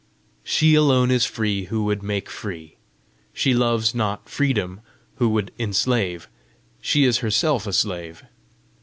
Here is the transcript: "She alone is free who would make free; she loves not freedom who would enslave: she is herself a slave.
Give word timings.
"She 0.43 0.73
alone 0.73 1.11
is 1.11 1.27
free 1.27 1.65
who 1.65 1.83
would 1.83 2.01
make 2.01 2.27
free; 2.27 2.75
she 3.33 3.53
loves 3.53 3.93
not 3.93 4.27
freedom 4.27 4.81
who 5.17 5.29
would 5.29 5.51
enslave: 5.59 6.27
she 6.81 7.03
is 7.05 7.19
herself 7.19 7.67
a 7.67 7.73
slave. 7.73 8.23